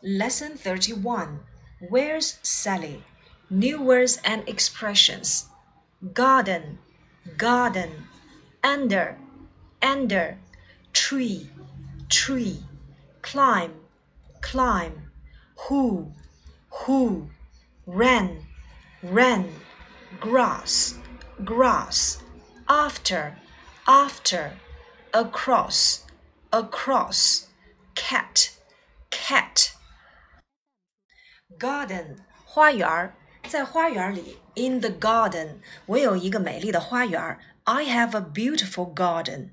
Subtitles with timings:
[0.00, 1.40] Lesson 31
[1.80, 3.02] Where's Sally?
[3.50, 5.46] New words and expressions.
[6.14, 6.78] Garden,
[7.36, 8.04] garden.
[8.62, 9.18] Under,
[9.82, 10.38] under.
[10.92, 11.50] Tree,
[12.08, 12.62] tree.
[13.22, 13.74] Climb,
[14.40, 15.10] climb.
[15.66, 16.12] Who,
[16.70, 17.30] who.
[17.84, 18.46] Ran,
[19.02, 19.48] ran.
[20.20, 20.96] Grass,
[21.44, 22.22] grass.
[22.68, 23.36] After,
[23.88, 24.52] after.
[25.12, 26.04] Across,
[26.52, 27.48] across.
[27.96, 28.52] Cat,
[29.10, 29.74] cat
[31.56, 33.14] garden 花园儿，
[33.48, 37.38] 在花园里，in the garden，我有一个美丽的花园。
[37.64, 39.50] I have a beautiful garden.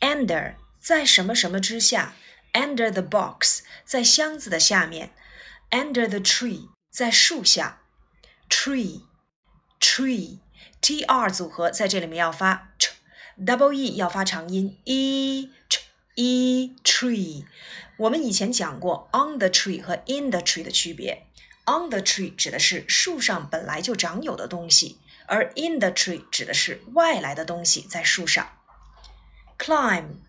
[0.00, 2.14] Under 在什么什么之下
[2.52, 5.10] ，under the box 在箱子的下面
[5.70, 7.80] ，under the tree 在树下
[8.48, 9.02] ，tree
[9.80, 10.38] tree
[10.80, 15.80] t r 组合在这里面要发 ch，double e 要发长音 e ch
[16.14, 17.44] e tree。
[17.96, 21.27] 我们以前讲过 on the tree 和 in the tree 的区别。
[21.68, 28.48] On the tree 指的是树上本来就长有的东西，而 in the tree 指的是外来的东西在树上。
[29.58, 30.20] Climb,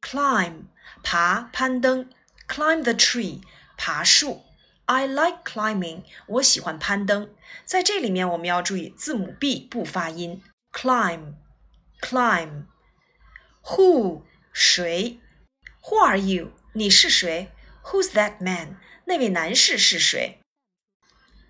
[0.00, 0.68] climb，
[1.02, 2.08] 爬、攀登。
[2.48, 3.42] Climb the tree，
[3.76, 4.44] 爬树。
[4.86, 7.34] I like climbing，我喜欢攀登。
[7.66, 10.42] 在这里面我们要注意字母 b 不发音。
[10.72, 11.34] Climb,
[12.00, 12.66] climb。
[13.64, 15.20] Who，谁
[15.82, 16.52] ？Who are you？
[16.72, 17.50] 你是谁
[17.82, 18.78] ？Who's that man？
[19.04, 20.40] 那位男士是谁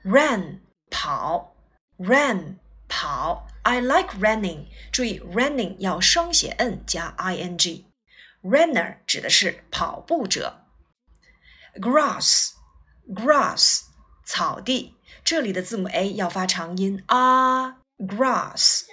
[0.06, 1.56] ？Run 跑，
[1.98, 3.48] run 跑。
[3.64, 4.66] I like running。
[4.92, 10.66] 注意，running 要双写 n 加 i n g。Runner 指的是跑步者。
[11.76, 13.82] Grass，grass
[14.26, 14.96] 草地。
[15.24, 17.78] 这里的字母 a 要发长音啊。
[18.00, 18.86] Grass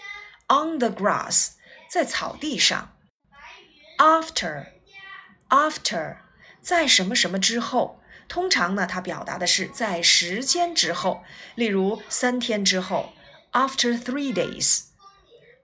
[0.48, 1.52] on the grass
[1.91, 2.94] 在草地上。
[3.97, 6.19] After，after
[6.61, 8.02] 在什么什么之后。
[8.33, 11.24] 通常呢，它表达的是在时间之后，
[11.55, 13.12] 例如三天之后，
[13.52, 14.84] after three days；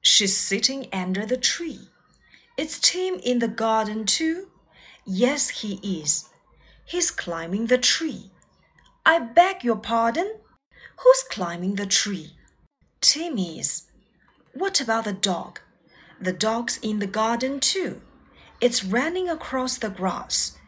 [0.01, 1.89] She's sitting under the tree.
[2.57, 4.49] Is Tim in the garden too?
[5.05, 6.27] Yes, he is.
[6.85, 8.31] He's climbing the tree.
[9.05, 10.41] I beg your pardon?
[10.99, 12.37] Who's climbing the tree?
[13.01, 13.85] Tim is.
[14.53, 15.61] What about the dog?
[16.21, 18.03] The dog's in the garden too.
[18.61, 20.59] It's running across the grass.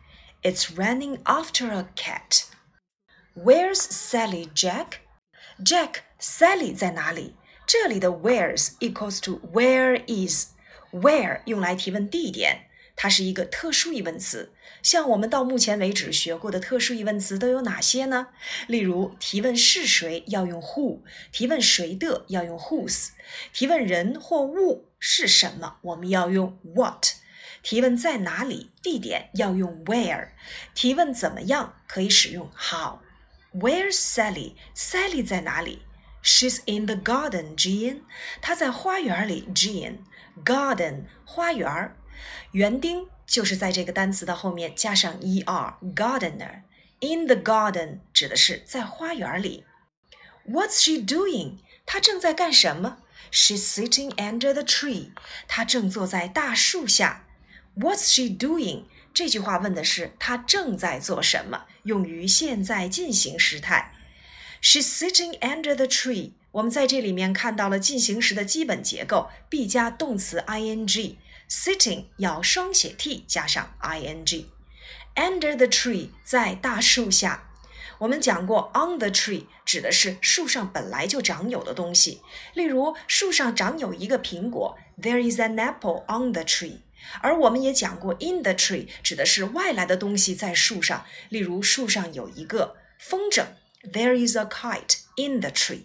[0.42, 2.46] It's running after a cat.
[3.34, 5.00] Where's Sally, Jack?
[5.64, 7.36] Jack, Sally 在哪里？
[7.66, 10.48] 这里的 where's equals to where is.
[10.90, 14.52] Where 用来提问地点，它是一个特殊疑问词。
[14.82, 18.28] 像我们到目前为止学过的特殊疑问词都有哪些呢？
[18.66, 21.00] 例如，提问是谁要用 who，
[21.30, 23.10] 提问谁的要用 whose，
[23.52, 27.06] 提问人或物是什么，我们要用 what。
[27.63, 28.71] 提问在哪里？
[28.81, 30.29] 地点要用 where。
[30.73, 31.75] 提问怎么样？
[31.87, 32.99] 可以使用 how。
[33.53, 34.55] Where's Sally?
[34.75, 35.81] Sally 在哪里
[36.23, 38.01] ？She's in the garden, Jean。
[38.41, 39.99] 她在花园里，Jean。
[40.45, 41.95] Garden 花园，
[42.51, 46.61] 园丁就是在这个单词的后面加上 er，gardener。
[46.99, 49.65] In the garden 指的是在花园里。
[50.47, 51.57] What's she doing?
[51.85, 52.99] 她正在干什么
[53.31, 55.11] ？She's sitting under the tree。
[55.47, 57.26] 她正坐在大树下。
[57.79, 58.85] What's she doing？
[59.13, 63.93] 这句话问的是她正在做什么，用于现在进行时态。
[64.63, 66.31] She's sitting under the tree。
[66.53, 71.17] 我们在这里面看到了进行时的基本结构，be 加动词 ing。
[71.47, 74.45] Sitting 要双写 t 加上 ing。
[75.15, 77.43] Under the tree，在大树下。
[77.99, 82.21] 我们讲过，on the tree 指的是树上本来就长有的东西。
[82.55, 86.79] 例如，树上长有一个苹果，There is an apple on the tree。
[87.21, 93.45] 而我们也讲过，in the tree 指的是外来的东西在树上，例如树上有一个风筝
[93.91, 95.83] ，There is a kite in the tree。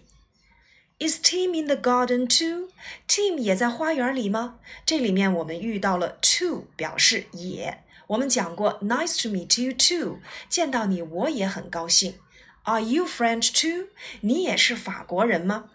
[0.99, 2.69] Is Tim in the garden too?
[3.07, 4.59] Tim 也在花园里吗？
[4.85, 7.83] 这里面我们遇到了 too，表示也。
[8.07, 12.19] 我们讲过，Nice to meet you too，见到你我也很高兴。
[12.63, 13.87] Are you French too？
[14.21, 15.71] 你也是法国人吗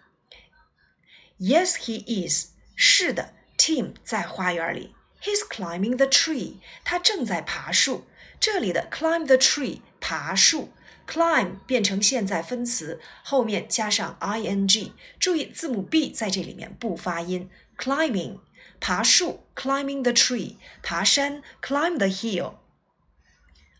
[1.39, 2.51] ？Yes, he is。
[2.75, 4.95] 是的，Tim 在花园里。
[5.21, 6.55] He's climbing the tree.
[6.83, 8.05] 他正在爬树。
[8.39, 10.71] 这里的 climb the tree 爬树
[11.05, 14.91] ，climb 变成现在分词，后面加上 ing。
[15.19, 17.49] 注意字母 b 在这里面不发音。
[17.77, 18.39] climbing
[18.79, 22.53] 爬树，climbing the tree 爬山，climb the hill。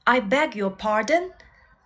[0.03, 1.31] I beg your pardon.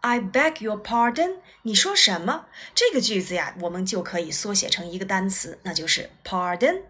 [0.02, 1.36] I beg your pardon。
[1.62, 2.46] 你说什么？
[2.74, 6.82] 这个句子呀，我们就可以缩写成一个单词，那就是 pardon。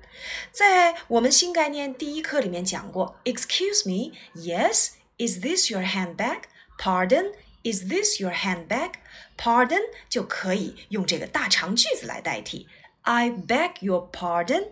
[0.53, 6.43] 在我们新概念第一课里面讲过，Excuse me, yes, is this your handbag?
[6.79, 7.33] Pardon,
[7.65, 8.93] is this your handbag?
[9.37, 12.69] Pardon 就可以用这个大长句子来代替。
[13.03, 14.69] I beg your pardon.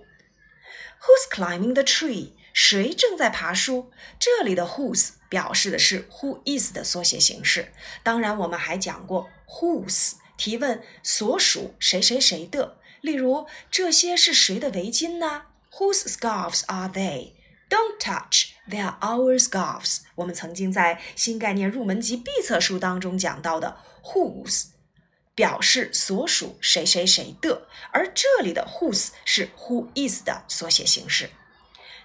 [1.00, 2.32] Who's climbing the tree?
[2.53, 3.91] 谁正在爬树？
[4.19, 7.71] 这里的 whose 表示的是 who is 的缩写形式。
[8.03, 12.77] 当然，我们还讲过 whose 提问所属谁谁谁的。
[13.01, 17.33] 例如，这些是谁的围巾呢？Whose scarves are they?
[17.69, 18.49] Don't touch.
[18.69, 20.01] They are our scarves.
[20.15, 24.65] 我们曾经在新概念入门级必测书当中讲到的 whose
[25.33, 31.29] 表示所属谁谁谁的，而这里的 whose 是 who is 的缩写形式。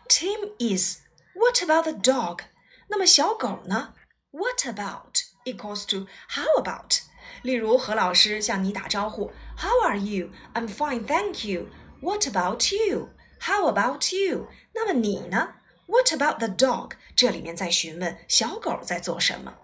[0.08, 0.99] Tim is.
[1.35, 2.41] What about the dog?
[2.88, 3.94] 那么小狗呢
[4.31, 7.00] ？What about equals to how about？
[7.43, 10.31] 例如何老师向你打招呼，How are you?
[10.55, 11.69] I'm fine, thank you.
[12.00, 13.11] What about you?
[13.41, 14.49] How about you?
[14.75, 15.55] 那么你呢
[15.87, 16.93] ？What about the dog？
[17.14, 19.55] 这里面在询问小狗在做什么。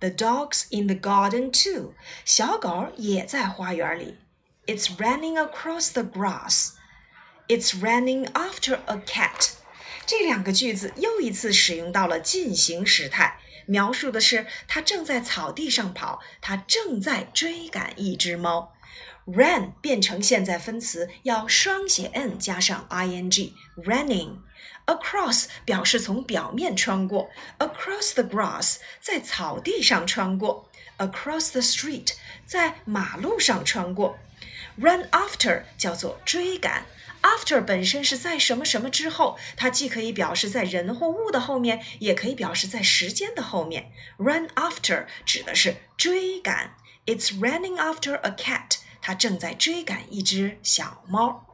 [0.00, 1.94] The dog's in the garden too.
[2.24, 4.18] 小狗也在花园里。
[4.66, 6.72] It's running across the grass.
[7.48, 9.61] It's running after a cat.
[10.04, 18.74] 这两个句子又一次使用到了进行时态，描述的是他正在草地上跑，他正在追赶一只猫。
[19.24, 24.38] Run 变成现在分词，要双写 n 加上 ing，running。
[24.86, 32.14] Across 表示从表面穿过，across the grass 在草地上穿过，across the street
[32.44, 34.18] 在马路上穿过。
[34.76, 36.84] Run after 叫做追赶。
[37.22, 43.92] After 本身是在什么什么之后，它既可以表示在人或物的后面，也可以表示在时间的后面。
[44.18, 46.74] Run after 指的是追赶。
[47.06, 48.78] It's running after a cat。
[49.00, 51.46] 它正在追赶一只小猫。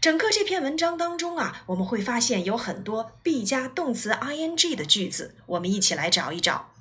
[0.00, 6.72] 整个这篇文章当中啊，我们会发现有很多 be 加动词 ing 的句子，我们一起来找一找。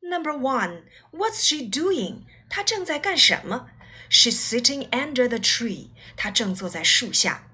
[0.00, 2.24] Number one，What's she doing？
[2.48, 3.70] 她正在干什么
[4.10, 5.90] ？She's sitting under the tree.
[6.16, 7.48] 她正坐在树下。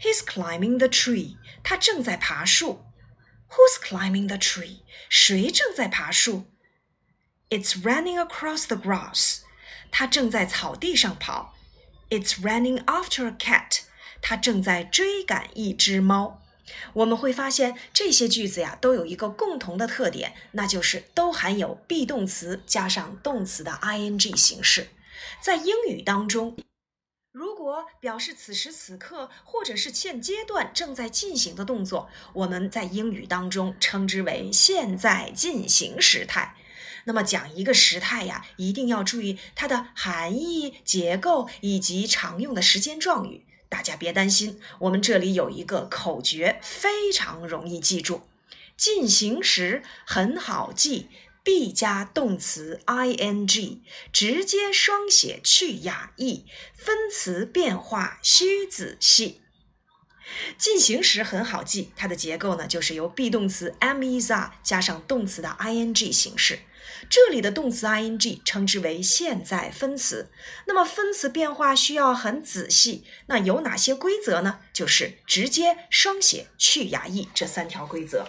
[0.00, 1.36] He's climbing the tree.
[1.62, 2.84] 他正在爬树。
[3.48, 4.80] Who's climbing the tree?
[5.08, 6.50] 谁正在爬树
[7.48, 9.42] ？It's running across the grass.
[9.90, 11.56] 它正在草地上跑。
[12.10, 13.82] It's running after a cat.
[14.20, 16.42] 它正在追赶一只猫。
[16.94, 24.88] 我们会发现这些句子呀都有一个共同的特点，那就是都含有 be 动词加上动词的 ing 形式。
[25.40, 26.56] 在英语当中，
[27.32, 36.56] 如果表示此时此刻或者是现阶段正在进行的动作，我们在英语当中称之为现在进行时态。
[37.06, 43.44] 那么讲一个时态呀，一定要注意它的含义、结构以及常用的时间状语。
[43.68, 48.22] 大家别担心，我们这里有一个口诀，非常容易记住。
[48.76, 51.08] 进行时很好记。
[51.44, 53.80] Be 加动词 ing，
[54.12, 59.42] 直接双写去哑意，分词变化需仔细。
[60.56, 66.60] 进行时很好记，它的结构呢就是由 be 动词 am is are 加上动词的 ing 形式。
[67.10, 70.30] 这里的动词 ing 称之为现在分词。
[70.66, 74.60] 那么分词变化需要很仔细，那有哪些规则呢？
[74.72, 78.28] 就是直接双写去哑意这三条规则。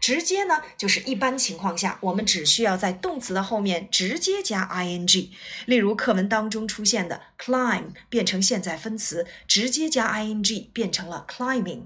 [0.00, 5.28] 直接呢，就是一般情况下，我们只需要在动词的后面直接加 ing。
[5.66, 11.82] 例如课文当中出现的 climb 变成现在分词，直接加 ing 变成了 climbing。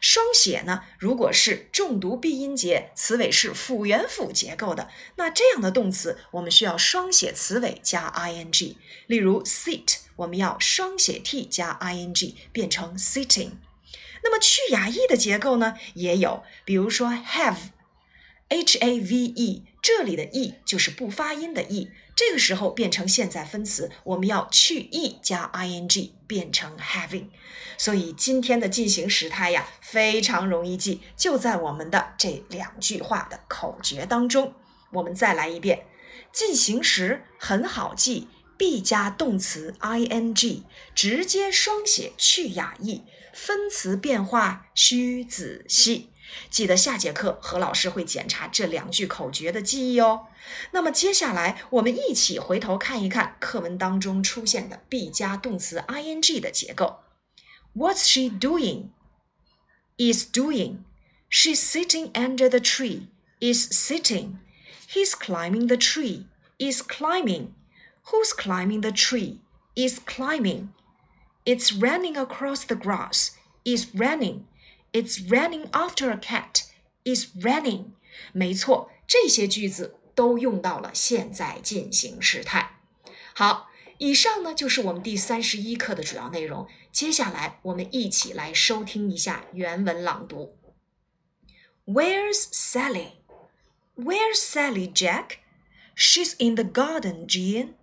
[0.00, 8.76] 双写呢，如果是重读闭音节，词尾是辅元辅结构的，那这样的动词我们需要双写词尾加 ing。
[9.06, 13.52] 例如 sit，我们要双写 t 加 ing 变成 sitting。
[14.24, 26.76] 那么去哑 e 的结构呢，也有，比如说 have，h a v e，这里的 e 就是不发音的 e，这个时候变成现在分词，我们要去 e 加 i n g 变成
[26.78, 27.26] having。
[27.76, 34.54] 所以今天的进行时态呀，非常容易记，就在我们的这两句话的口诀当中。
[34.92, 35.86] 我们再来一遍，
[36.32, 40.62] 进行时很好记，be 加动词 i n g，
[40.94, 43.02] 直接双写去哑 e。
[43.34, 46.10] 分词变化需仔细。
[46.50, 50.28] 记得下节课何老师会检查这两句口诀的记忆哦。
[50.72, 57.00] 那么接下来我们一起回头看一看课文当中出现的 be 加动词 ing 的结构。
[57.74, 58.90] What's she doing?
[59.98, 60.84] Is doing.
[61.28, 63.08] She's sitting under the tree.
[63.40, 64.38] Is sitting.
[64.88, 66.26] He's climbing the tree.
[66.58, 67.48] Is climbing.
[68.06, 69.40] Who's climbing the tree?
[69.74, 70.68] Is climbing.
[71.45, 73.31] It's running across the grass.
[73.65, 74.45] Is running.
[74.91, 76.63] It's running after a cat.
[77.03, 77.91] Is running.
[78.33, 82.79] 没错，这些句子都用到了现在进行时态。
[83.33, 86.67] 好，以上呢就是我们第三十一课的主要内容。
[86.91, 90.55] 接下来我们一起来收听一下原文朗读。
[91.85, 93.13] Where's Sally?
[93.95, 95.39] Where's Sally, Jack?
[95.95, 97.73] She's in the garden, Jean.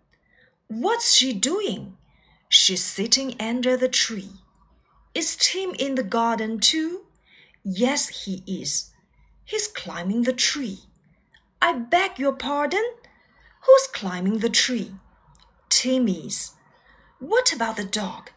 [0.68, 1.96] What's she doing?
[2.50, 4.30] She's sitting under the tree.
[5.14, 7.02] Is Tim in the garden too?
[7.64, 8.92] Yes, he is.
[9.44, 10.80] He's climbing the tree.
[11.60, 12.84] I beg your pardon?
[13.66, 14.92] Who's climbing the tree?
[15.68, 16.52] Tim is.
[17.18, 18.30] What about the dog?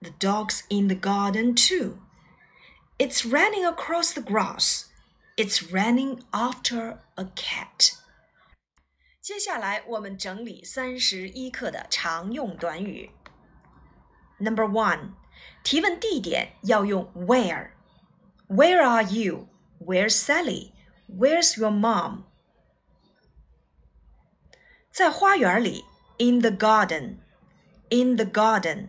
[0.00, 1.98] The dog's in the garden too.
[2.98, 4.88] It's running across the grass.
[5.36, 7.92] It's running after a cat.
[9.20, 13.10] 接下来我们整理三十一课的常用短语。
[14.38, 15.12] Number one，
[15.62, 19.48] 提问地点要用 Where。Where are you?
[19.78, 20.72] Where's Sally?
[21.08, 22.24] Where's your mom?
[24.90, 25.84] 在花园里，
[26.18, 27.18] in the garden,
[27.88, 28.88] in the garden。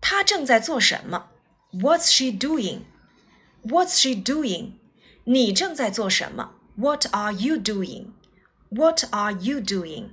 [0.00, 1.30] 她正在做什么？
[1.72, 2.82] What's she doing?
[3.62, 4.74] What's she doing?
[5.24, 6.54] 你正在做什么？
[6.76, 8.12] What are you doing?
[8.68, 10.10] What are you doing?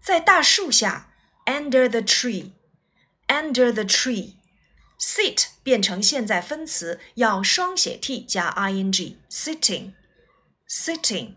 [0.00, 1.08] 在大树下，
[1.46, 2.52] under the tree,
[3.30, 4.34] under the tree.
[4.98, 9.92] sit 变成现在分词，要双写 t 加 ing, sitting,
[10.68, 11.34] sitting.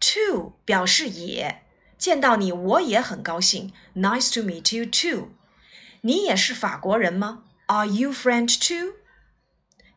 [0.00, 1.64] To 表示也，
[1.98, 5.30] 见到你我也很高兴，Nice to meet you too.
[6.02, 7.44] 你也是法国人吗？
[7.66, 8.94] Are you French too?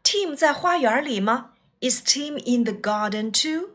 [0.03, 1.53] Tim 在花园里吗？
[1.79, 3.70] Is Tim in the garden too?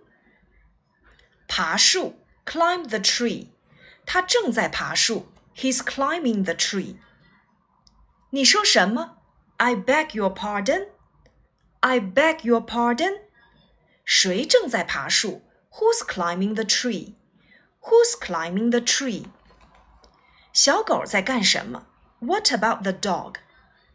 [1.47, 3.51] 爬树，climb the tree，
[4.05, 6.97] 他正在爬树 ，He's climbing the tree。
[8.31, 9.19] 你说什么？
[9.57, 13.23] I beg your pardon。I beg your pardon。
[14.05, 15.43] 谁正在爬树？
[15.73, 17.15] Who's climbing the tree?
[17.81, 19.27] Who's climbing the tree?
[20.53, 21.87] 小狗在干什么？
[22.21, 23.37] What about the dog?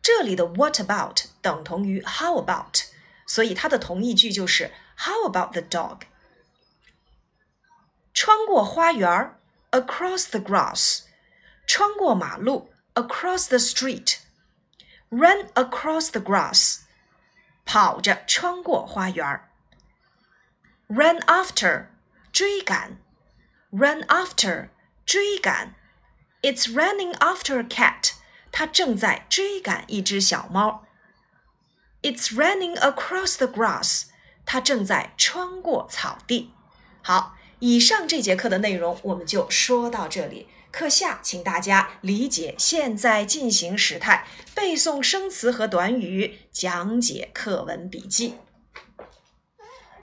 [0.01, 2.85] 这里的 What about 等同于 How about，
[3.27, 6.01] 所以它的同义句就是 How about the dog？
[8.13, 9.35] 穿过花园，
[9.71, 11.01] across the grass，
[11.66, 16.80] 穿过马路，across the street，run across the grass，
[17.64, 19.40] 跑着穿过花园
[20.86, 21.86] ，run after，
[22.32, 22.98] 追赶
[23.70, 24.68] ，run after，
[25.04, 25.74] 追赶
[26.42, 28.12] ，it's running after a cat，
[28.52, 30.86] 它正在追赶一只小猫
[32.02, 34.04] ，it's running across the grass，
[34.44, 36.54] 它正在穿过草地，
[37.02, 37.36] 好。
[37.58, 40.46] 以上这节课的内容我们就说到这里。
[40.76, 48.34] 课下，请大家理解现在进行时态，背诵生词和短语，讲解课文笔记。